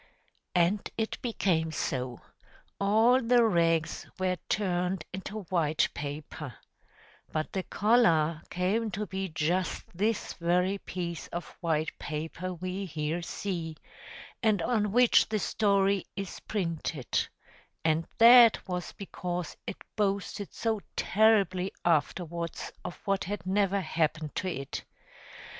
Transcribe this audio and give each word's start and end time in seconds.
And 0.55 0.89
it 0.97 1.21
became 1.21 1.71
so, 1.71 2.21
all 2.79 3.21
the 3.21 3.45
rags 3.45 4.07
were 4.17 4.37
turned 4.49 5.05
into 5.13 5.41
white 5.43 5.89
paper; 5.93 6.55
but 7.31 7.53
the 7.53 7.61
collar 7.61 8.41
came 8.49 8.89
to 8.89 9.05
be 9.05 9.29
just 9.29 9.83
this 9.95 10.33
very 10.33 10.79
piece 10.79 11.27
of 11.27 11.55
white 11.59 11.99
paper 11.99 12.51
we 12.51 12.85
here 12.85 13.21
see, 13.21 13.77
and 14.41 14.59
on 14.63 14.91
which 14.91 15.29
the 15.29 15.37
story 15.37 16.07
is 16.15 16.39
printed; 16.47 17.27
and 17.85 18.07
that 18.17 18.67
was 18.67 18.93
because 18.93 19.55
it 19.67 19.77
boasted 19.95 20.51
so 20.51 20.81
terribly 20.95 21.71
afterwards 21.85 22.71
of 22.83 22.99
what 23.05 23.25
had 23.25 23.45
never 23.45 23.79
happened 23.81 24.33
to 24.33 24.47
it. 24.47 24.83